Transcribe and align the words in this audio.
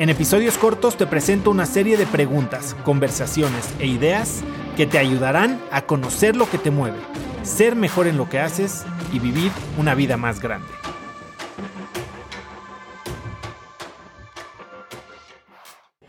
En 0.00 0.08
episodios 0.08 0.56
cortos 0.56 0.96
te 0.96 1.06
presento 1.06 1.50
una 1.50 1.66
serie 1.66 1.98
de 1.98 2.06
preguntas, 2.06 2.74
conversaciones 2.84 3.68
e 3.80 3.86
ideas 3.86 4.42
que 4.74 4.86
te 4.86 4.96
ayudarán 4.96 5.60
a 5.70 5.82
conocer 5.82 6.36
lo 6.36 6.48
que 6.48 6.56
te 6.56 6.70
mueve, 6.70 6.96
ser 7.42 7.76
mejor 7.76 8.06
en 8.06 8.16
lo 8.16 8.26
que 8.26 8.38
haces 8.38 8.86
y 9.12 9.18
vivir 9.18 9.52
una 9.76 9.94
vida 9.94 10.16
más 10.16 10.40
grande. 10.40 10.66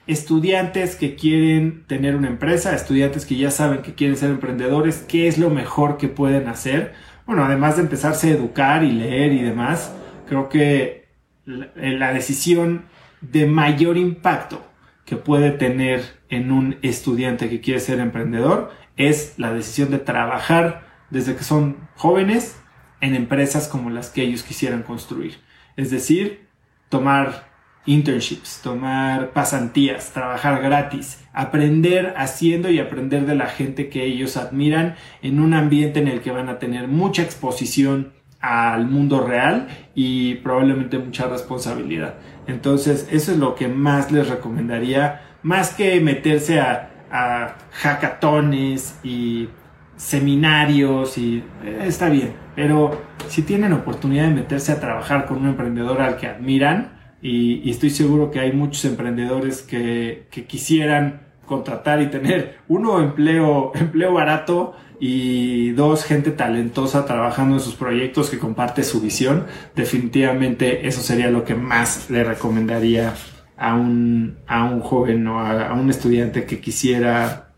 Estudiantes 0.08 0.96
que 0.96 1.18
quieren 1.18 1.84
tener 1.86 2.16
una 2.16 2.30
empresa, 2.30 2.74
estudiantes 2.74 3.26
que 3.26 3.36
ya 3.36 3.52
saben 3.52 3.82
que 3.82 3.94
quieren 3.94 4.16
ser 4.16 4.30
emprendedores, 4.30 5.00
¿qué 5.06 5.28
es 5.28 5.38
lo 5.38 5.50
mejor 5.50 5.98
que 5.98 6.08
pueden 6.08 6.48
hacer? 6.48 6.94
Bueno, 7.26 7.44
además 7.44 7.76
de 7.76 7.82
empezarse 7.82 8.30
a 8.30 8.36
educar 8.36 8.86
y 8.86 8.94
leer 8.94 9.34
y 9.34 9.42
demás, 9.42 9.92
creo 10.30 10.48
que 10.48 11.10
la 11.46 12.14
decisión 12.14 12.86
de 13.22 13.46
mayor 13.46 13.98
impacto 13.98 14.66
que 15.06 15.16
puede 15.16 15.52
tener 15.52 16.04
en 16.30 16.52
un 16.52 16.78
estudiante 16.82 17.50
que 17.50 17.62
quiere 17.62 17.80
ser 17.80 18.00
emprendedor 18.00 18.72
es 18.98 19.38
la 19.38 19.54
decisión 19.54 19.92
de 19.92 20.00
trabajar 20.00 20.84
desde 21.10 21.36
que 21.36 21.44
son 21.44 21.78
jóvenes 21.96 22.60
en 23.02 23.16
empresas 23.16 23.68
como 23.68 23.90
las 23.90 24.10
que 24.10 24.22
ellos 24.22 24.44
quisieran 24.44 24.84
construir. 24.84 25.40
Es 25.76 25.92
decir, 25.92 26.48
tomar 26.90 27.52
internships, 27.86 28.62
tomar 28.62 29.32
pasantías, 29.32 30.12
trabajar 30.12 30.62
gratis, 30.62 31.24
aprender 31.34 32.14
haciendo 32.16 32.70
y 32.70 32.80
aprender 32.80 33.26
de 33.26 33.36
la 33.36 33.48
gente 33.48 33.90
que 33.90 34.06
ellos 34.06 34.38
admiran 34.38 34.96
en 35.22 35.40
un 35.40 35.54
ambiente 35.54 36.00
en 36.00 36.08
el 36.08 36.22
que 36.22 36.32
van 36.32 36.50
a 36.50 36.60
tener 36.60 36.88
mucha 36.88 37.24
exposición 37.24 38.14
al 38.42 38.88
mundo 38.88 39.26
real 39.26 39.68
y 39.96 40.36
probablemente 40.36 40.98
mucha 40.98 41.28
responsabilidad. 41.28 42.16
Entonces, 42.48 43.08
eso 43.12 43.32
es 43.32 43.38
lo 43.38 43.56
que 43.56 43.68
más 43.68 44.12
les 44.12 44.28
recomendaría, 44.28 45.22
más 45.44 45.74
que 45.74 46.00
meterse 46.02 46.60
a, 46.60 46.90
a 47.12 47.56
hackatones 47.72 49.00
y 49.04 49.50
seminarios 49.96 51.18
y 51.20 51.44
eh, 51.64 51.84
está 51.84 52.10
bien, 52.10 52.34
pero 52.56 53.00
si 53.28 53.44
tienen 53.44 53.72
oportunidad 53.74 54.24
de 54.24 54.34
meterse 54.34 54.72
a 54.72 54.80
trabajar 54.80 55.28
con 55.28 55.38
un 55.38 55.50
emprendedor 55.50 56.02
al 56.02 56.18
que 56.18 56.28
admiran, 56.28 57.00
y, 57.22 57.70
estoy 57.70 57.92
seguro 57.92 58.32
que 58.32 58.40
hay 58.40 58.52
muchos 58.52 58.84
emprendedores 58.86 59.62
que, 59.62 60.28
que 60.32 60.46
quisieran 60.46 61.22
contratar 61.52 62.02
y 62.02 62.08
tener 62.08 62.60
uno 62.70 63.02
empleo, 63.02 63.74
empleo 63.76 64.14
barato 64.14 64.74
y 65.02 65.72
dos, 65.72 66.06
gente 66.06 66.32
talentosa 66.32 67.06
trabajando 67.06 67.56
en 67.56 67.60
sus 67.60 67.76
proyectos 67.76 68.30
que 68.30 68.40
comparte 68.40 68.84
su 68.84 69.02
visión, 69.02 69.48
definitivamente 69.76 70.88
eso 70.88 71.02
sería 71.02 71.30
lo 71.30 71.44
que 71.44 71.54
más 71.54 72.10
le 72.10 72.24
recomendaría 72.24 73.16
a 73.58 73.76
un, 73.76 74.38
a 74.48 74.64
un 74.64 74.80
joven 74.80 75.28
o 75.28 75.42
a, 75.42 75.74
un 75.74 75.90
estudiante 75.90 76.46
que 76.46 76.62
quisiera, 76.62 77.52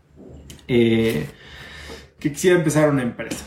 eh, 0.66 1.28
que 2.18 2.32
quisiera 2.32 2.58
empezar 2.58 2.90
una 2.90 3.02
empresa. 3.02 3.46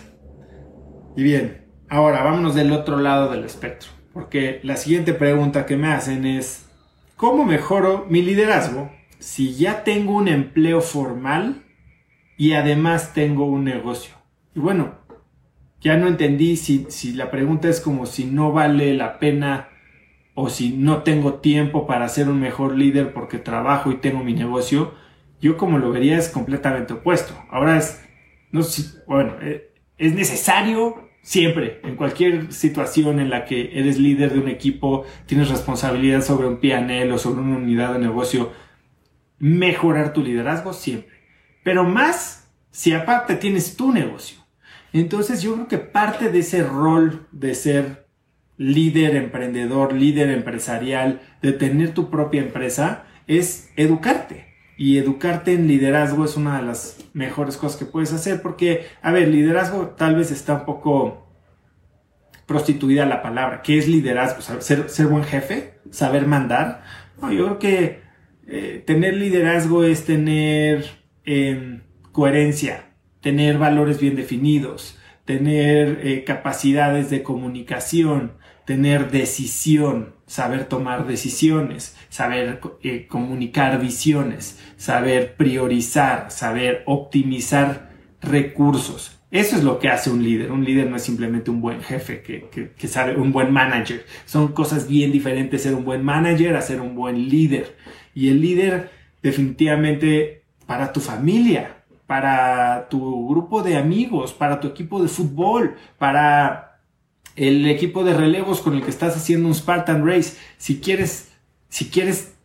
Y 1.18 1.24
bien, 1.24 1.66
ahora 1.90 2.24
vámonos 2.24 2.56
del 2.56 2.72
otro 2.72 3.00
lado 3.00 3.30
del 3.30 3.44
espectro, 3.44 3.90
porque 4.14 4.62
la 4.64 4.78
siguiente 4.78 5.14
pregunta 5.14 5.66
que 5.66 5.76
me 5.76 5.92
hacen 5.92 6.26
es, 6.26 6.68
¿cómo 7.18 7.44
mejoro 7.44 8.06
mi 8.10 8.22
liderazgo 8.22 8.96
si 9.20 9.56
ya 9.56 9.84
tengo 9.84 10.14
un 10.16 10.28
empleo 10.28 10.82
formal 10.82 11.64
y 12.38 12.54
además 12.54 13.14
tengo 13.14 13.46
un 13.46 13.64
negocio. 13.64 14.16
Y 14.56 14.60
bueno, 14.60 14.96
ya 15.82 15.98
no 15.98 16.08
entendí 16.08 16.58
si, 16.58 16.86
si 16.90 17.14
la 17.14 17.32
pregunta 17.32 17.70
es 17.70 17.82
como 17.82 18.06
si 18.06 18.26
no 18.26 18.52
vale 18.52 18.94
la 18.94 19.20
pena 19.20 19.70
o 20.34 20.50
si 20.50 20.72
no 20.72 21.04
tengo 21.04 21.36
tiempo 21.36 21.88
para 21.88 22.08
ser 22.10 22.30
un 22.30 22.40
mejor 22.40 22.76
líder 22.78 23.14
porque 23.14 23.40
trabajo 23.40 23.92
y 23.92 23.98
tengo 23.98 24.24
mi 24.24 24.34
negocio. 24.34 24.94
Yo 25.42 25.58
como 25.58 25.78
lo 25.78 25.92
vería 25.92 26.18
es 26.18 26.30
completamente 26.30 26.94
opuesto. 26.94 27.34
Ahora 27.50 27.78
es, 27.78 28.04
no 28.52 28.64
sé, 28.64 29.00
bueno, 29.08 29.36
eh, 29.42 29.72
es 29.98 30.14
necesario 30.14 31.08
siempre, 31.22 31.82
en 31.84 31.96
cualquier 31.96 32.54
situación 32.54 33.20
en 33.20 33.30
la 33.30 33.46
que 33.46 33.78
eres 33.78 34.00
líder 34.00 34.32
de 34.32 34.40
un 34.40 34.48
equipo, 34.48 35.04
tienes 35.26 35.50
responsabilidad 35.50 36.22
sobre 36.22 36.48
un 36.48 36.58
PNL 36.58 37.12
o 37.12 37.18
sobre 37.18 37.42
una 37.42 37.58
unidad 37.58 37.94
de 37.94 38.00
negocio, 38.00 38.52
mejorar 39.40 40.14
tu 40.14 40.24
liderazgo 40.24 40.74
siempre 40.74 41.18
pero 41.68 41.84
más 41.84 42.50
si 42.72 42.94
aparte 42.94 43.36
tienes 43.36 43.76
tu 43.76 43.92
negocio. 43.92 44.38
Entonces 44.94 45.42
yo 45.42 45.54
creo 45.54 45.68
que 45.68 45.78
parte 45.80 46.32
de 46.32 46.40
ese 46.40 46.64
rol 46.64 47.28
de 47.34 47.56
ser 47.56 48.08
líder 48.56 49.18
emprendedor, 49.18 49.92
líder 49.92 50.30
empresarial, 50.30 51.20
de 51.42 51.52
tener 51.52 51.94
tu 51.94 52.10
propia 52.10 52.42
empresa, 52.42 53.04
es 53.28 53.70
educarte. 53.76 54.56
Y 54.78 54.98
educarte 54.98 55.56
en 55.56 55.68
liderazgo 55.68 56.24
es 56.24 56.38
una 56.38 56.58
de 56.58 56.66
las 56.66 57.04
mejores 57.12 57.58
cosas 57.58 57.78
que 57.78 57.84
puedes 57.84 58.14
hacer 58.14 58.42
porque, 58.42 58.88
a 59.02 59.12
ver, 59.12 59.28
liderazgo 59.28 59.88
tal 59.88 60.16
vez 60.16 60.32
está 60.32 60.54
un 60.54 60.66
poco 60.66 61.28
prostituida 62.46 63.06
la 63.06 63.22
palabra. 63.22 63.62
¿Qué 63.62 63.78
es 63.78 63.90
liderazgo? 63.90 64.40
¿Ser, 64.62 64.90
ser 64.90 65.08
buen 65.08 65.26
jefe? 65.26 65.82
¿Saber 65.92 66.28
mandar? 66.28 66.86
No, 67.22 67.30
yo 67.30 67.44
creo 67.44 67.60
que 67.60 68.07
eh, 68.48 68.84
tener 68.86 69.16
liderazgo 69.16 69.84
es 69.84 70.06
tener 70.06 70.86
coherencia, 72.14 72.86
tener 73.22 73.58
valores 73.58 74.00
bien 74.00 74.16
definidos, 74.16 74.98
tener 75.28 76.00
eh, 76.04 76.24
capacidades 76.24 77.10
de 77.10 77.22
comunicación, 77.22 78.32
tener 78.66 79.12
decisión, 79.12 80.16
saber 80.26 80.66
tomar 80.66 81.06
decisiones, 81.06 81.98
saber 82.08 82.62
eh, 82.82 83.08
comunicar 83.08 83.80
visiones, 83.80 84.58
saber 84.78 85.36
priorizar, 85.36 86.32
saber 86.32 86.84
optimizar 86.86 87.90
recursos. 88.22 89.17
Eso 89.30 89.58
es 89.58 89.64
lo 89.64 89.78
que 89.80 89.90
hace 89.90 90.10
un 90.10 90.24
líder. 90.24 90.52
Un 90.52 90.64
líder 90.64 90.90
no 90.90 90.96
es 90.96 91.04
simplemente 91.04 91.52
un 91.52 91.60
buen 91.60 91.82
jefe 91.82 92.22
que, 92.22 92.72
que, 92.78 92.88
sabe, 92.88 93.16
un 93.18 93.34
buen 93.34 93.52
manager. 93.52 94.06
Son 94.26 94.50
cosas 94.54 94.88
bien 94.88 95.12
diferentes 95.12 95.64
ser 95.64 95.76
un 95.76 95.84
buen 95.84 96.04
manager 96.04 96.56
a 96.56 96.62
ser 96.62 96.80
un 96.80 96.96
buen 96.96 97.28
líder. 97.28 97.76
Y 98.16 98.30
el 98.30 98.42
líder 98.42 98.90
definitivamente 99.22 100.44
para 100.66 100.94
tu 100.94 101.02
familia, 101.02 101.84
para 102.06 102.88
tu 102.90 103.28
grupo 103.28 103.64
de 103.64 103.76
amigos, 103.76 104.34
para 104.34 104.62
tu 104.62 104.68
equipo 104.68 105.02
de 105.02 105.10
fútbol, 105.10 105.76
para 105.98 106.80
el 107.36 107.68
equipo 107.68 108.06
de 108.06 108.14
relevos 108.14 108.62
con 108.62 108.76
el 108.76 108.82
que 108.82 108.90
estás 108.90 109.18
haciendo 109.18 109.50
un 109.50 109.56
Spartan 109.56 110.08
Race. 110.08 110.38
Si 110.58 110.80
quieres, 110.80 111.32
si 111.68 111.90
quieres 111.90 112.37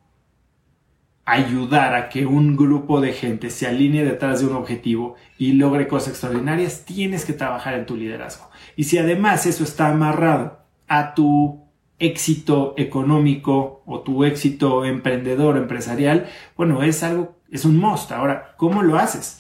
ayudar 1.33 1.95
a 1.95 2.09
que 2.09 2.27
un 2.27 2.57
grupo 2.57 3.01
de 3.01 3.13
gente 3.13 3.51
se 3.51 3.67
alinee 3.67 4.05
detrás 4.05 4.41
de 4.41 4.47
un 4.47 4.55
objetivo 4.55 5.17
y 5.39 5.53
logre 5.53 5.89
cosas 5.89 6.11
extraordinarias, 6.11 6.85
tienes 6.85 7.25
que 7.25 7.33
trabajar 7.33 7.75
en 7.75 7.87
tu 7.87 7.97
liderazgo. 7.97 8.51
Y 8.77 8.85
si 8.85 8.99
además 8.99 9.47
eso 9.47 9.65
está 9.65 9.89
amarrado 9.89 10.61
a 10.89 11.15
tu 11.15 11.63
éxito 11.99 12.75
económico 12.77 13.83
o 13.87 14.01
tu 14.01 14.25
éxito 14.25 14.85
emprendedor, 14.85 15.57
empresarial, 15.57 16.27
bueno, 16.57 16.83
es 16.83 17.03
algo 17.03 17.43
es 17.53 17.65
un 17.65 17.77
must. 17.77 18.11
Ahora, 18.11 18.55
¿cómo 18.57 18.83
lo 18.83 18.99
haces? 18.99 19.39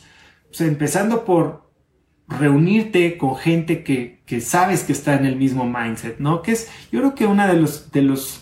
empezando 0.58 1.25
por 1.25 1.72
reunirte 2.28 3.16
con 3.16 3.37
gente 3.37 3.82
que, 3.82 4.40
sabes 4.43 4.84
que 4.84 4.93
está 4.93 5.14
en 5.14 5.25
el 5.25 5.37
mismo 5.37 5.64
mindset, 5.64 6.19
¿no? 6.19 6.43
Que 6.43 6.52
es, 6.52 6.70
yo 6.93 7.00
creo 7.00 7.14
que 7.14 7.26
uno 7.26 7.46
de 7.46 7.55
los, 7.55 7.90
de 7.90 8.02
los 8.02 8.41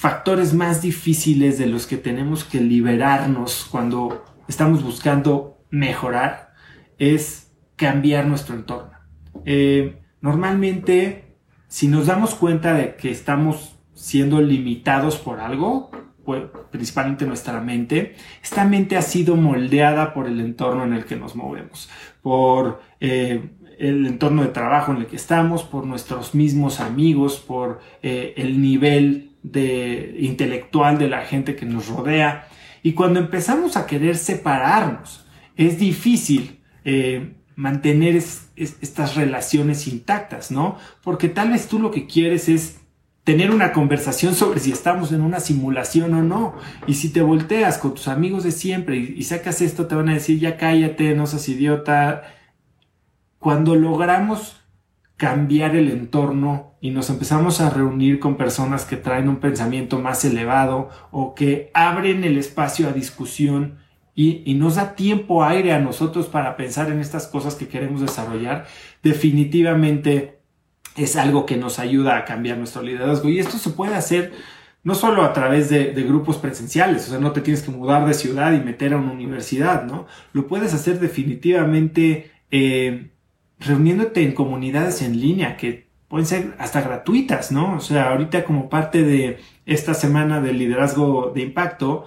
factores 0.00 0.54
más 0.54 0.80
difíciles 0.80 1.58
de 1.58 1.66
los 1.66 1.86
que 1.86 1.98
tenemos 1.98 2.42
que 2.42 2.58
liberarnos 2.58 3.68
cuando 3.70 4.24
estamos 4.48 4.82
buscando 4.82 5.58
mejorar 5.68 6.54
es 6.98 7.52
cambiar 7.76 8.24
nuestro 8.24 8.54
entorno. 8.54 8.92
Eh, 9.44 10.00
normalmente, 10.22 11.36
si 11.68 11.86
nos 11.86 12.06
damos 12.06 12.34
cuenta 12.34 12.72
de 12.72 12.96
que 12.96 13.10
estamos 13.10 13.78
siendo 13.92 14.40
limitados 14.40 15.18
por 15.18 15.38
algo, 15.38 15.90
principalmente 16.70 17.26
nuestra 17.26 17.60
mente, 17.60 18.16
esta 18.42 18.64
mente 18.64 18.96
ha 18.96 19.02
sido 19.02 19.36
moldeada 19.36 20.14
por 20.14 20.26
el 20.26 20.40
entorno 20.40 20.82
en 20.84 20.94
el 20.94 21.04
que 21.04 21.16
nos 21.16 21.36
movemos, 21.36 21.90
por 22.22 22.80
eh, 23.00 23.50
el 23.78 24.06
entorno 24.06 24.40
de 24.40 24.48
trabajo 24.48 24.92
en 24.92 24.98
el 25.02 25.06
que 25.06 25.16
estamos, 25.16 25.62
por 25.62 25.84
nuestros 25.84 26.34
mismos 26.34 26.80
amigos, 26.80 27.38
por 27.38 27.80
eh, 28.02 28.32
el 28.38 28.62
nivel 28.62 29.29
de, 29.42 30.16
intelectual 30.18 30.98
de 30.98 31.08
la 31.08 31.22
gente 31.22 31.56
que 31.56 31.66
nos 31.66 31.88
rodea. 31.88 32.48
Y 32.82 32.92
cuando 32.92 33.20
empezamos 33.20 33.76
a 33.76 33.86
querer 33.86 34.16
separarnos, 34.16 35.26
es 35.56 35.78
difícil 35.78 36.60
eh, 36.84 37.34
mantener 37.56 38.16
estas 38.16 39.16
relaciones 39.16 39.86
intactas, 39.86 40.50
¿no? 40.50 40.78
Porque 41.02 41.28
tal 41.28 41.50
vez 41.50 41.68
tú 41.68 41.78
lo 41.78 41.90
que 41.90 42.06
quieres 42.06 42.48
es 42.48 42.80
tener 43.24 43.50
una 43.50 43.72
conversación 43.72 44.34
sobre 44.34 44.60
si 44.60 44.72
estamos 44.72 45.12
en 45.12 45.20
una 45.20 45.40
simulación 45.40 46.14
o 46.14 46.22
no. 46.22 46.54
Y 46.86 46.94
si 46.94 47.10
te 47.10 47.22
volteas 47.22 47.78
con 47.78 47.94
tus 47.94 48.08
amigos 48.08 48.44
de 48.44 48.50
siempre 48.50 48.96
y, 48.96 49.22
sacas 49.24 49.60
esto, 49.60 49.86
te 49.86 49.94
van 49.94 50.08
a 50.08 50.14
decir, 50.14 50.38
ya 50.38 50.56
cállate, 50.56 51.14
no 51.14 51.26
seas 51.26 51.48
idiota. 51.48 52.22
Cuando 53.38 53.74
logramos 53.74 54.59
cambiar 55.20 55.76
el 55.76 55.90
entorno 55.90 56.72
y 56.80 56.92
nos 56.92 57.10
empezamos 57.10 57.60
a 57.60 57.68
reunir 57.68 58.20
con 58.20 58.38
personas 58.38 58.86
que 58.86 58.96
traen 58.96 59.28
un 59.28 59.36
pensamiento 59.36 59.98
más 59.98 60.24
elevado 60.24 60.88
o 61.10 61.34
que 61.34 61.70
abren 61.74 62.24
el 62.24 62.38
espacio 62.38 62.88
a 62.88 62.92
discusión 62.92 63.80
y, 64.14 64.42
y, 64.46 64.54
nos 64.54 64.76
da 64.76 64.94
tiempo 64.94 65.44
aire 65.44 65.74
a 65.74 65.78
nosotros 65.78 66.26
para 66.26 66.56
pensar 66.56 66.90
en 66.90 67.00
estas 67.00 67.26
cosas 67.26 67.54
que 67.54 67.68
queremos 67.68 68.00
desarrollar, 68.00 68.66
definitivamente 69.02 70.40
es 70.96 71.16
algo 71.16 71.44
que 71.44 71.58
nos 71.58 71.78
ayuda 71.78 72.16
a 72.16 72.24
cambiar 72.24 72.56
nuestro 72.56 72.80
liderazgo. 72.80 73.28
Y 73.28 73.40
esto 73.40 73.58
se 73.58 73.70
puede 73.70 73.96
hacer 73.96 74.32
no 74.84 74.94
solo 74.94 75.22
a 75.22 75.34
través 75.34 75.68
de, 75.68 75.92
grupos 76.02 76.38
presenciales, 76.38 77.08
o 77.08 77.10
sea, 77.10 77.18
no 77.18 77.32
te 77.32 77.42
tienes 77.42 77.62
que 77.62 77.70
mudar 77.70 78.06
de 78.06 78.14
ciudad 78.14 78.54
y 78.54 78.64
meter 78.64 78.94
a 78.94 78.96
una 78.96 79.12
universidad, 79.12 79.84
¿no? 79.84 80.06
Lo 80.32 80.46
puedes 80.46 80.72
hacer 80.72 80.98
definitivamente 80.98 82.30
eh, 82.50 83.10
reuniéndote 83.60 84.22
en 84.22 84.32
comunidades 84.32 85.02
en 85.02 85.20
línea 85.20 85.56
que 85.56 85.88
pueden 86.08 86.26
ser 86.26 86.54
hasta 86.58 86.80
gratuitas, 86.80 87.52
¿no? 87.52 87.76
O 87.76 87.80
sea, 87.80 88.10
ahorita 88.10 88.44
como 88.44 88.68
parte 88.68 89.04
de 89.04 89.38
esta 89.66 89.94
semana 89.94 90.40
del 90.40 90.58
liderazgo 90.58 91.30
de 91.32 91.42
impacto, 91.42 92.04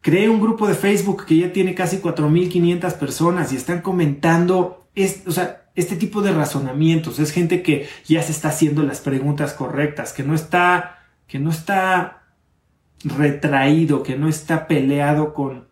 creé 0.00 0.28
un 0.28 0.40
grupo 0.40 0.66
de 0.66 0.74
Facebook 0.74 1.26
que 1.26 1.36
ya 1.36 1.52
tiene 1.52 1.74
casi 1.74 1.98
4.500 1.98 2.94
personas 2.94 3.52
y 3.52 3.56
están 3.56 3.82
comentando, 3.82 4.88
o 5.26 5.30
sea, 5.30 5.62
este 5.74 5.96
tipo 5.96 6.22
de 6.22 6.32
razonamientos. 6.32 7.18
Es 7.18 7.32
gente 7.32 7.62
que 7.62 7.88
ya 8.06 8.22
se 8.22 8.32
está 8.32 8.48
haciendo 8.48 8.82
las 8.82 9.00
preguntas 9.00 9.52
correctas, 9.52 10.12
que 10.12 10.22
no 10.22 10.34
está, 10.34 11.00
que 11.26 11.38
no 11.38 11.50
está 11.50 12.22
retraído, 13.04 14.02
que 14.02 14.16
no 14.16 14.28
está 14.28 14.66
peleado 14.66 15.34
con 15.34 15.68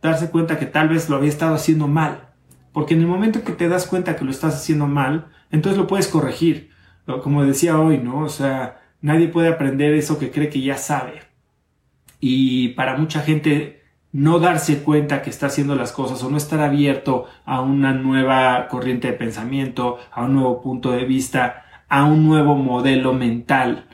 darse 0.00 0.30
cuenta 0.30 0.58
que 0.58 0.66
tal 0.66 0.88
vez 0.88 1.08
lo 1.08 1.16
había 1.16 1.28
estado 1.28 1.54
haciendo 1.54 1.86
mal. 1.88 2.29
Porque 2.72 2.94
en 2.94 3.00
el 3.00 3.06
momento 3.06 3.44
que 3.44 3.52
te 3.52 3.68
das 3.68 3.86
cuenta 3.86 4.16
que 4.16 4.24
lo 4.24 4.30
estás 4.30 4.54
haciendo 4.54 4.86
mal, 4.86 5.28
entonces 5.50 5.78
lo 5.78 5.86
puedes 5.86 6.08
corregir. 6.08 6.70
Como 7.22 7.44
decía 7.44 7.80
hoy, 7.80 7.98
¿no? 7.98 8.20
O 8.20 8.28
sea, 8.28 8.80
nadie 9.00 9.28
puede 9.28 9.48
aprender 9.48 9.94
eso 9.94 10.18
que 10.18 10.30
cree 10.30 10.48
que 10.48 10.60
ya 10.60 10.76
sabe. 10.76 11.22
Y 12.20 12.68
para 12.70 12.96
mucha 12.96 13.20
gente 13.20 13.80
no 14.12 14.38
darse 14.38 14.82
cuenta 14.82 15.22
que 15.22 15.30
está 15.30 15.46
haciendo 15.46 15.74
las 15.74 15.92
cosas 15.92 16.22
o 16.22 16.30
no 16.30 16.36
estar 16.36 16.60
abierto 16.60 17.26
a 17.44 17.60
una 17.60 17.92
nueva 17.92 18.68
corriente 18.68 19.08
de 19.08 19.14
pensamiento, 19.14 19.98
a 20.10 20.24
un 20.24 20.34
nuevo 20.34 20.60
punto 20.60 20.90
de 20.92 21.04
vista, 21.04 21.64
a 21.88 22.04
un 22.04 22.26
nuevo 22.26 22.56
modelo 22.56 23.12
mental. 23.12 23.86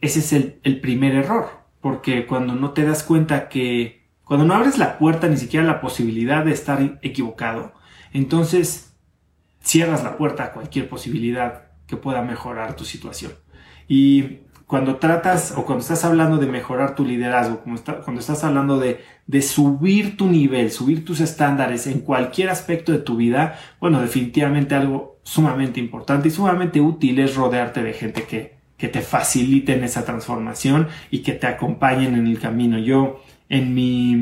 Ese 0.00 0.18
es 0.20 0.32
el, 0.32 0.80
primer 0.80 1.14
error, 1.14 1.48
porque 1.80 2.26
cuando 2.26 2.54
no 2.54 2.70
te 2.70 2.84
das 2.84 3.02
cuenta 3.02 3.48
que, 3.48 4.06
cuando 4.24 4.44
no 4.44 4.54
abres 4.54 4.78
la 4.78 4.98
puerta 4.98 5.28
ni 5.28 5.36
siquiera 5.36 5.64
la 5.64 5.80
posibilidad 5.80 6.44
de 6.44 6.52
estar 6.52 6.98
equivocado, 7.02 7.72
entonces 8.12 8.94
cierras 9.60 10.04
la 10.04 10.16
puerta 10.16 10.44
a 10.44 10.52
cualquier 10.52 10.88
posibilidad 10.88 11.70
que 11.86 11.96
pueda 11.96 12.22
mejorar 12.22 12.76
tu 12.76 12.84
situación. 12.84 13.32
Y 13.88 14.40
cuando 14.66 14.96
tratas 14.96 15.52
o 15.54 15.66
cuando 15.66 15.82
estás 15.82 16.04
hablando 16.04 16.38
de 16.38 16.46
mejorar 16.46 16.94
tu 16.94 17.04
liderazgo, 17.04 17.60
cuando 17.60 18.20
estás 18.20 18.42
hablando 18.42 18.78
de, 18.78 19.02
subir 19.42 20.16
tu 20.16 20.28
nivel, 20.28 20.70
subir 20.70 21.04
tus 21.04 21.20
estándares 21.20 21.86
en 21.86 22.00
cualquier 22.00 22.48
aspecto 22.48 22.90
de 22.92 22.98
tu 22.98 23.16
vida, 23.16 23.58
bueno, 23.80 24.00
definitivamente 24.00 24.74
algo 24.74 25.20
sumamente 25.24 25.78
importante 25.78 26.28
y 26.28 26.30
sumamente 26.30 26.80
útil 26.80 27.18
es 27.18 27.34
rodearte 27.34 27.82
de 27.82 27.92
gente 27.92 28.22
que, 28.22 28.56
que 28.78 28.88
te 28.88 29.02
faciliten 29.02 29.84
esa 29.84 30.04
transformación 30.06 30.88
y 31.10 31.18
que 31.18 31.32
te 31.32 31.46
acompañen 31.46 32.14
en 32.14 32.26
el 32.26 32.40
camino. 32.40 32.78
Yo 32.78 33.22
en 33.50 33.74
mi, 33.74 34.12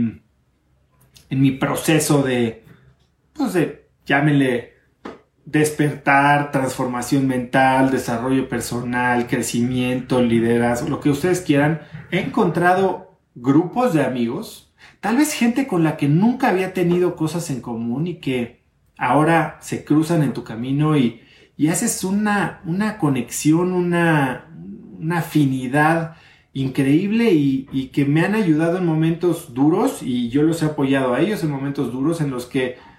en 1.30 1.40
mi 1.40 1.52
proceso 1.52 2.22
de, 2.24 2.64
pues 3.40 3.54
de, 3.54 3.88
llámenle 4.04 4.74
despertar, 5.46 6.52
transformación 6.52 7.26
mental, 7.26 7.90
desarrollo 7.90 8.50
personal, 8.50 9.26
crecimiento, 9.26 10.20
liderazgo, 10.20 10.90
lo 10.90 11.00
que 11.00 11.08
ustedes 11.08 11.40
quieran, 11.40 11.80
he 12.10 12.20
encontrado 12.20 13.18
grupos 13.34 13.94
de 13.94 14.04
amigos, 14.04 14.74
tal 15.00 15.16
vez 15.16 15.32
gente 15.32 15.66
con 15.66 15.82
la 15.84 15.96
que 15.96 16.06
nunca 16.06 16.50
había 16.50 16.74
tenido 16.74 17.16
cosas 17.16 17.48
en 17.48 17.62
común 17.62 18.06
y 18.08 18.16
que 18.16 18.62
ahora 18.98 19.56
se 19.62 19.86
cruzan 19.86 20.22
en 20.22 20.34
tu 20.34 20.44
camino 20.44 20.98
y, 20.98 21.22
y 21.56 21.68
haces 21.68 22.04
una, 22.04 22.60
una 22.66 22.98
conexión, 22.98 23.72
una, 23.72 24.50
una 24.98 25.20
afinidad 25.20 26.16
increíble 26.52 27.32
y, 27.32 27.70
y 27.72 27.86
que 27.86 28.04
me 28.04 28.20
han 28.20 28.34
ayudado 28.34 28.76
en 28.76 28.84
momentos 28.84 29.54
duros 29.54 30.02
y 30.02 30.28
yo 30.28 30.42
los 30.42 30.62
he 30.62 30.66
apoyado 30.66 31.14
a 31.14 31.22
ellos 31.22 31.42
en 31.42 31.50
momentos 31.50 31.90
duros 31.90 32.20
en 32.20 32.30
los 32.30 32.44
que 32.44 32.89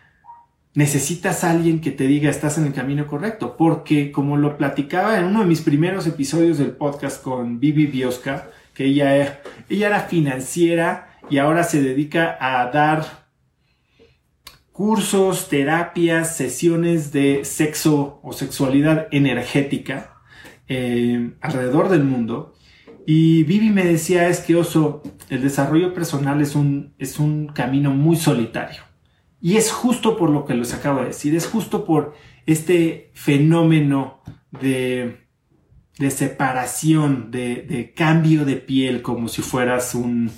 necesitas 0.73 1.43
a 1.43 1.51
alguien 1.51 1.81
que 1.81 1.91
te 1.91 2.07
diga 2.07 2.29
estás 2.29 2.57
en 2.57 2.65
el 2.65 2.73
camino 2.73 3.07
correcto, 3.07 3.57
porque 3.57 4.11
como 4.11 4.37
lo 4.37 4.57
platicaba 4.57 5.17
en 5.17 5.25
uno 5.25 5.41
de 5.41 5.45
mis 5.45 5.61
primeros 5.61 6.07
episodios 6.07 6.57
del 6.57 6.71
podcast 6.71 7.21
con 7.21 7.59
Vivi 7.59 7.87
Biosca, 7.87 8.49
que 8.73 8.85
ella, 8.85 9.41
ella 9.69 9.87
era 9.87 10.01
financiera 10.01 11.17
y 11.29 11.37
ahora 11.37 11.63
se 11.63 11.81
dedica 11.81 12.37
a 12.39 12.71
dar 12.71 13.25
cursos, 14.71 15.49
terapias, 15.49 16.35
sesiones 16.37 17.11
de 17.11 17.43
sexo 17.43 18.19
o 18.23 18.31
sexualidad 18.31 19.07
energética 19.11 20.15
eh, 20.67 21.33
alrededor 21.41 21.89
del 21.89 22.05
mundo. 22.05 22.55
Y 23.05 23.43
Vivi 23.43 23.71
me 23.71 23.83
decía 23.83 24.29
es 24.29 24.39
que 24.39 24.55
Oso, 24.55 25.03
el 25.29 25.41
desarrollo 25.41 25.93
personal 25.93 26.39
es 26.39 26.55
un, 26.55 26.93
es 26.97 27.19
un 27.19 27.47
camino 27.47 27.91
muy 27.91 28.15
solitario 28.15 28.90
y 29.41 29.57
es 29.57 29.71
justo 29.71 30.17
por 30.17 30.29
lo 30.29 30.45
que 30.45 30.53
les 30.53 30.73
acabo 30.73 30.99
de 30.99 31.07
decir, 31.07 31.35
es 31.35 31.47
justo 31.47 31.83
por 31.83 32.13
este 32.45 33.09
fenómeno 33.13 34.21
de, 34.51 35.25
de 35.97 36.11
separación, 36.11 37.31
de, 37.31 37.63
de, 37.63 37.93
cambio 37.93 38.45
de 38.45 38.57
piel, 38.57 39.01
como 39.01 39.27
si 39.27 39.41
fueras 39.41 39.95
un 39.95 40.31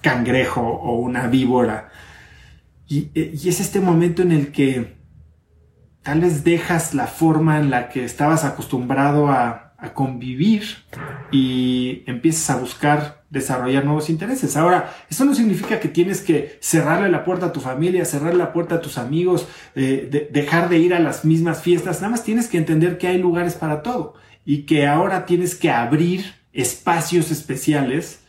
cangrejo 0.00 0.62
o 0.62 0.98
una 0.98 1.26
víbora. 1.26 1.90
Y, 2.86 3.10
y 3.14 3.48
es 3.48 3.60
este 3.60 3.80
momento 3.80 4.22
en 4.22 4.32
el 4.32 4.50
que 4.50 4.96
tal 6.02 6.22
vez 6.22 6.42
dejas 6.42 6.94
la 6.94 7.06
forma 7.06 7.58
en 7.58 7.68
la 7.68 7.90
que 7.90 8.04
estabas 8.04 8.44
acostumbrado 8.44 9.28
a 9.28 9.74
convivir 9.94 10.64
y 11.30 12.02
empiezas 12.06 12.50
a 12.50 12.60
buscar 12.60 13.17
desarrollar 13.30 13.84
nuevos 13.84 14.08
intereses. 14.08 14.56
Ahora, 14.56 14.94
eso 15.10 15.24
no 15.24 15.34
significa 15.34 15.80
que 15.80 15.88
tienes 15.88 16.22
que 16.22 16.58
cerrarle 16.60 17.10
la 17.10 17.24
puerta 17.24 17.46
a 17.46 17.52
tu 17.52 17.60
familia, 17.60 18.04
cerrarle 18.04 18.38
la 18.38 18.52
puerta 18.52 18.76
a 18.76 18.80
tus 18.80 18.98
amigos, 18.98 19.46
eh, 19.74 20.28
dejar 20.32 20.68
de 20.68 20.78
ir 20.78 20.94
a 20.94 21.00
las 21.00 21.24
mismas 21.24 21.62
fiestas. 21.62 22.00
Nada 22.00 22.12
más 22.12 22.24
tienes 22.24 22.48
que 22.48 22.58
entender 22.58 22.98
que 22.98 23.08
hay 23.08 23.18
lugares 23.18 23.54
para 23.54 23.82
todo 23.82 24.14
y 24.44 24.62
que 24.62 24.86
ahora 24.86 25.26
tienes 25.26 25.54
que 25.54 25.70
abrir 25.70 26.24
espacios 26.52 27.30
especiales, 27.30 28.24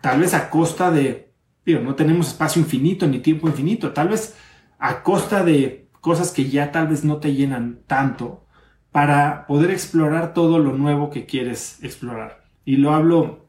tal 0.00 0.20
vez 0.20 0.32
a 0.32 0.48
costa 0.48 0.90
de, 0.90 1.32
digo, 1.64 1.80
no 1.80 1.96
tenemos 1.96 2.28
espacio 2.28 2.62
infinito 2.62 3.06
ni 3.06 3.18
tiempo 3.18 3.48
infinito, 3.48 3.92
tal 3.92 4.08
vez 4.08 4.36
a 4.78 5.02
costa 5.02 5.42
de 5.42 5.88
cosas 6.00 6.30
que 6.30 6.48
ya 6.48 6.70
tal 6.70 6.86
vez 6.86 7.04
no 7.04 7.16
te 7.16 7.34
llenan 7.34 7.80
tanto 7.88 8.46
para 8.92 9.46
poder 9.46 9.72
explorar 9.72 10.32
todo 10.32 10.58
lo 10.60 10.72
nuevo 10.72 11.10
que 11.10 11.26
quieres 11.26 11.82
explorar. 11.82 12.44
Y 12.64 12.76
lo 12.76 12.92
hablo 12.94 13.45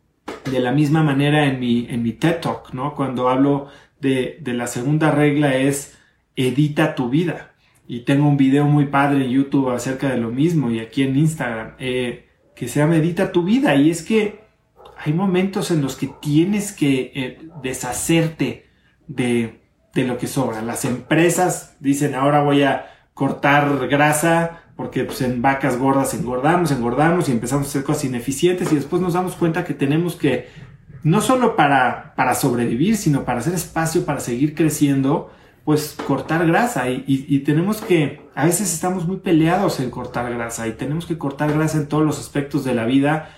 de 0.50 0.60
la 0.60 0.72
misma 0.72 1.04
manera 1.04 1.46
en 1.46 1.60
mi, 1.60 1.88
en 1.90 2.04
mi 2.04 2.14
TED 2.14 2.40
Talk, 2.42 2.74
¿no? 2.74 2.96
Cuando 2.96 3.30
hablo 3.30 3.68
de, 4.00 4.38
de 4.42 4.54
la 4.54 4.68
segunda 4.68 5.12
regla 5.12 5.56
es 5.56 5.98
edita 6.36 6.96
tu 6.96 7.10
vida. 7.10 7.54
Y 7.88 8.02
tengo 8.02 8.28
un 8.28 8.38
video 8.38 8.66
muy 8.66 8.86
padre 8.86 9.26
en 9.26 9.32
YouTube 9.32 9.70
acerca 9.70 10.10
de 10.10 10.18
lo 10.18 10.30
mismo 10.30 10.72
y 10.72 10.80
aquí 10.80 11.04
en 11.04 11.18
Instagram, 11.18 11.74
eh, 11.80 12.28
que 12.56 12.68
se 12.68 12.80
llama 12.80 12.98
Edita 12.98 13.32
tu 13.32 13.44
vida. 13.44 13.76
Y 13.76 13.90
es 13.90 14.04
que 14.04 14.42
hay 14.98 15.14
momentos 15.14 15.72
en 15.72 15.82
los 15.82 15.96
que 15.96 16.10
tienes 16.22 16.74
que 16.74 17.12
eh, 17.16 17.40
deshacerte 17.64 18.66
de, 19.08 19.62
de 19.94 20.04
lo 20.04 20.18
que 20.18 20.28
sobra. 20.28 20.62
Las 20.62 20.84
empresas 20.86 21.78
dicen 21.80 22.14
ahora 22.14 22.44
voy 22.44 22.64
a 22.64 22.88
cortar 23.14 23.88
grasa, 23.88 24.64
porque 24.78 25.04
pues, 25.04 25.22
en 25.22 25.42
vacas 25.42 25.78
gordas 25.78 26.14
engordamos, 26.14 26.72
engordamos 26.72 27.28
y 27.28 27.34
empezamos 27.34 27.68
a 27.68 27.70
hacer 27.72 27.84
cosas 27.84 28.06
ineficientes 28.06 28.72
y 28.72 28.76
después 28.76 29.02
nos 29.02 29.14
damos 29.14 29.36
cuenta 29.36 29.66
que 29.66 29.74
tenemos 29.74 30.16
que, 30.16 30.48
no 31.04 31.20
solo 31.20 31.58
para, 31.58 32.14
para 32.16 32.36
sobrevivir, 32.36 32.96
sino 32.96 33.26
para 33.26 33.40
hacer 33.40 33.56
espacio, 33.56 34.06
para 34.06 34.22
seguir 34.22 34.56
creciendo, 34.56 35.32
pues 35.66 35.98
cortar 36.08 36.48
grasa 36.48 36.90
y, 36.90 37.04
y, 37.08 37.40
tenemos 37.40 37.82
que, 37.82 38.22
a 38.36 38.46
veces 38.46 38.74
estamos 38.74 39.06
muy 39.06 39.18
peleados 39.18 39.82
en 39.82 39.90
cortar 39.90 40.32
grasa 40.32 40.66
y 40.68 40.74
tenemos 40.74 41.06
que 41.06 41.18
cortar 41.18 41.52
grasa 41.52 41.80
en 41.80 41.90
todos 41.90 42.06
los 42.06 42.20
aspectos 42.20 42.64
de 42.64 42.74
la 42.74 42.86
vida 42.86 43.30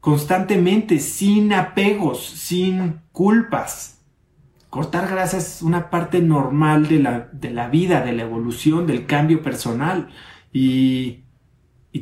constantemente, 0.00 0.98
sin 0.98 1.52
apegos, 1.52 2.24
sin 2.24 3.00
culpas, 3.12 3.94
cortar 4.74 5.08
grasa 5.08 5.36
es 5.38 5.62
una 5.62 5.88
parte 5.88 6.20
normal 6.20 6.88
de 6.88 6.98
la, 6.98 7.28
de 7.30 7.50
la 7.50 7.68
vida, 7.68 8.00
de 8.00 8.12
la 8.12 8.22
evolución, 8.22 8.88
del 8.88 9.06
cambio 9.06 9.40
personal. 9.40 10.08
Y, 10.54 11.20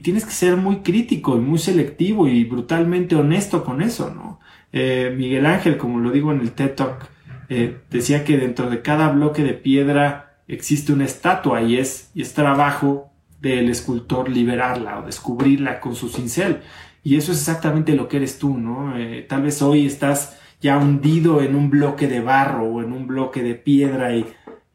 tienes 0.03 0.25
que 0.25 0.33
ser 0.33 0.57
muy 0.57 0.79
crítico 0.79 1.37
y 1.37 1.41
muy 1.41 1.59
selectivo 1.59 2.27
y 2.29 2.45
brutalmente 2.45 3.15
honesto 3.15 3.65
con 3.65 3.83
eso, 3.83 4.13
¿no? 4.15 4.41
Eh, 4.73 5.15
Miguel 5.17 5.47
Ángel, 5.47 5.77
como 5.77 6.01
lo 6.01 6.11
digo 6.11 6.33
en 6.33 6.41
el 6.41 6.53
TED 6.53 6.75
Talk, 6.75 7.09
eh, 7.49 7.79
decía 7.91 8.25
que 8.25 8.37
dentro 8.37 8.71
de 8.71 8.83
cada 8.83 9.11
bloque 9.11 9.43
de 9.43 9.55
piedra 9.55 10.39
existe 10.49 10.93
una 10.93 11.05
estatua 11.05 11.63
y 11.63 11.77
es, 11.77 12.11
y 12.15 12.23
es 12.23 12.35
trabajo 12.35 13.11
del 13.41 13.69
escultor 13.69 14.29
liberarla 14.29 15.01
o 15.01 15.07
descubrirla 15.07 15.81
con 15.81 15.95
su 15.95 16.09
cincel. 16.09 16.61
Y 17.05 17.17
eso 17.17 17.33
es 17.33 17.39
exactamente 17.39 17.95
lo 17.95 18.09
que 18.09 18.19
eres 18.19 18.39
tú, 18.39 18.57
¿no? 18.57 18.97
Eh, 18.97 19.27
tal 19.29 19.43
vez 19.43 19.63
hoy 19.63 19.87
estás 19.87 20.39
ya 20.61 20.79
hundido 20.79 21.43
en 21.43 21.55
un 21.55 21.71
bloque 21.71 22.07
de 22.09 22.21
barro 22.21 22.65
o 22.65 22.83
en 22.83 22.93
un 22.93 23.07
bloque 23.07 23.43
de 23.43 23.55
piedra 23.55 24.15
y, 24.15 24.27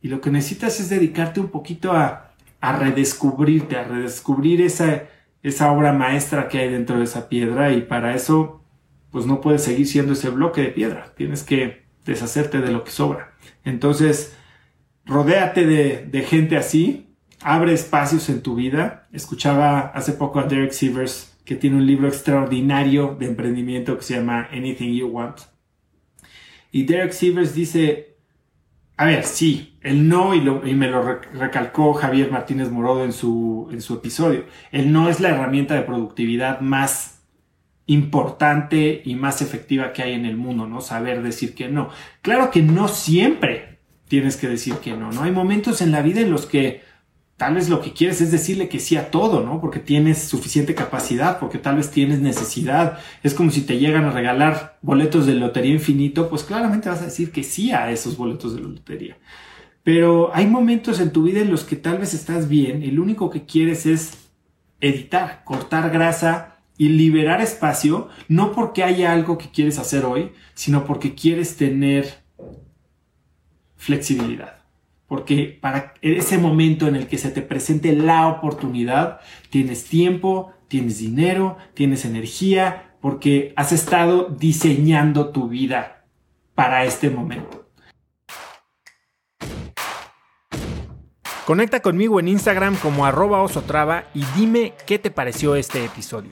y 0.01 0.07
lo 0.07 0.21
que 0.21 0.31
necesitas 0.31 0.79
es 0.79 0.89
dedicarte 0.89 1.39
un 1.39 1.49
poquito 1.49 1.93
a, 1.93 2.26
a 2.61 2.77
redescubrirte, 2.77 3.77
a 3.77 3.83
redescubrir 3.83 4.61
esa, 4.61 5.03
esa 5.43 5.71
obra 5.71 5.93
maestra 5.93 6.47
que 6.47 6.59
hay 6.59 6.69
dentro 6.69 6.97
de 6.97 7.03
esa 7.03 7.29
piedra 7.29 7.71
y 7.71 7.81
para 7.81 8.15
eso 8.15 8.63
pues 9.11 9.25
no 9.25 9.41
puedes 9.41 9.63
seguir 9.63 9.87
siendo 9.87 10.13
ese 10.13 10.29
bloque 10.29 10.61
de 10.61 10.67
piedra, 10.69 11.13
tienes 11.15 11.43
que 11.43 11.85
deshacerte 12.05 12.59
de 12.59 12.71
lo 12.71 12.83
que 12.83 12.91
sobra. 12.91 13.33
Entonces, 13.63 14.35
rodéate 15.05 15.65
de, 15.65 16.05
de 16.05 16.21
gente 16.21 16.57
así, 16.57 17.07
abre 17.41 17.73
espacios 17.73 18.29
en 18.29 18.41
tu 18.41 18.55
vida. 18.55 19.07
Escuchaba 19.11 19.79
hace 19.79 20.13
poco 20.13 20.39
a 20.39 20.43
Derek 20.43 20.71
Sivers 20.71 21.37
que 21.45 21.55
tiene 21.55 21.77
un 21.77 21.87
libro 21.87 22.07
extraordinario 22.07 23.15
de 23.17 23.27
emprendimiento 23.27 23.97
que 23.97 24.03
se 24.03 24.15
llama 24.15 24.49
Anything 24.51 24.93
You 24.93 25.07
Want. 25.07 25.39
Y 26.71 26.83
Derek 26.83 27.13
Sivers 27.13 27.55
dice, 27.55 28.16
a 28.97 29.05
ver, 29.05 29.23
sí, 29.23 29.77
el 29.81 30.09
no, 30.09 30.33
y, 30.33 30.41
me 30.41 30.87
lo 30.87 31.03
recalcó 31.03 31.93
Javier 31.93 32.31
Martínez 32.31 32.71
Morodo 32.71 33.05
en 33.05 33.13
su, 33.13 33.69
en 33.71 33.79
su 33.81 33.93
episodio, 33.93 34.45
el 34.71 34.91
no 34.91 35.07
es 35.07 35.19
la 35.19 35.29
herramienta 35.29 35.75
de 35.75 35.83
productividad 35.83 36.61
más 36.61 37.21
importante 37.85 39.03
y 39.05 39.15
más 39.15 39.43
efectiva 39.43 39.93
que 39.93 40.01
hay 40.01 40.13
en 40.13 40.25
el 40.25 40.35
mundo, 40.35 40.67
¿no? 40.67 40.81
Saber 40.81 41.21
decir 41.21 41.53
que 41.53 41.69
no. 41.69 41.89
Claro 42.21 42.49
que 42.49 42.63
no 42.63 42.87
siempre 42.87 43.77
tienes 44.07 44.35
que 44.35 44.47
decir 44.47 44.75
que 44.75 44.97
no, 44.97 45.11
¿no? 45.11 45.23
Hay 45.23 45.31
momentos 45.31 45.81
en 45.81 45.91
la 45.91 46.01
vida 46.01 46.21
en 46.21 46.31
los 46.31 46.47
que 46.47 46.81
tal 47.37 47.53
vez 47.53 47.69
lo 47.69 47.81
que 47.81 47.93
quieres 47.93 48.19
es 48.19 48.31
decirle 48.31 48.67
que 48.67 48.79
sí 48.79 48.97
a 48.97 49.11
todo, 49.11 49.43
¿no? 49.43 49.61
Porque 49.61 49.79
tienes 49.79 50.23
suficiente 50.23 50.73
capacidad, 50.73 51.39
porque 51.39 51.59
tal 51.59 51.77
vez 51.77 51.91
tienes 51.91 52.19
necesidad. 52.19 52.99
Es 53.23 53.35
como 53.35 53.51
si 53.51 53.61
te 53.61 53.77
llegan 53.77 54.05
a 54.05 54.11
regalar 54.11 54.79
boletos 54.81 55.27
de 55.27 55.35
lotería 55.35 55.73
infinito, 55.73 56.29
pues 56.29 56.43
claramente 56.43 56.89
vas 56.89 57.01
a 57.01 57.05
decir 57.05 57.31
que 57.31 57.43
sí 57.43 57.71
a 57.71 57.91
esos 57.91 58.17
boletos 58.17 58.55
de 58.55 58.61
lotería. 58.61 59.17
Pero 59.83 60.35
hay 60.35 60.47
momentos 60.47 60.99
en 60.99 61.11
tu 61.11 61.23
vida 61.23 61.39
en 61.39 61.51
los 61.51 61.63
que 61.63 61.75
tal 61.75 61.99
vez 61.99 62.13
estás 62.13 62.49
bien 62.49 62.83
y 62.83 62.91
lo 62.91 63.03
único 63.03 63.29
que 63.29 63.45
quieres 63.45 63.85
es 63.85 64.29
editar, 64.81 65.43
cortar 65.45 65.91
grasa 65.91 66.57
y 66.77 66.89
liberar 66.89 67.41
espacio, 67.41 68.09
no 68.27 68.51
porque 68.51 68.83
haya 68.83 69.13
algo 69.13 69.37
que 69.37 69.49
quieres 69.49 69.79
hacer 69.79 70.05
hoy, 70.05 70.31
sino 70.55 70.85
porque 70.85 71.15
quieres 71.15 71.55
tener 71.55 72.23
flexibilidad 73.75 74.56
porque 75.07 75.57
para 75.61 75.93
ese 76.01 76.37
momento 76.37 76.87
en 76.87 76.95
el 76.95 77.07
que 77.07 77.17
se 77.17 77.31
te 77.31 77.41
presente 77.41 77.93
la 77.93 78.27
oportunidad, 78.27 79.19
tienes 79.49 79.85
tiempo, 79.85 80.51
tienes 80.67 80.99
dinero, 80.99 81.57
tienes 81.73 82.05
energía, 82.05 82.95
porque 83.01 83.53
has 83.55 83.71
estado 83.71 84.29
diseñando 84.29 85.29
tu 85.29 85.47
vida 85.47 86.05
para 86.55 86.83
este 86.85 87.09
momento. 87.09 87.67
Conecta 91.45 91.79
conmigo 91.79 92.19
en 92.19 92.27
Instagram 92.27 92.75
como 92.75 93.05
arroba 93.05 93.41
osotrava 93.41 94.03
y 94.13 94.25
dime 94.35 94.73
qué 94.85 94.99
te 94.99 95.11
pareció 95.11 95.55
este 95.55 95.85
episodio. 95.85 96.31